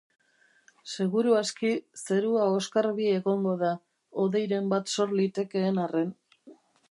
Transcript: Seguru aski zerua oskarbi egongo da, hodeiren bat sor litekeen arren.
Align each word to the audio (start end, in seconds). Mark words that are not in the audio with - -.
Seguru 0.91 1.35
aski 1.39 1.73
zerua 2.03 2.47
oskarbi 2.61 3.05
egongo 3.19 3.53
da, 3.61 3.71
hodeiren 4.23 4.75
bat 4.75 4.93
sor 4.97 5.17
litekeen 5.19 5.81
arren. 5.85 6.11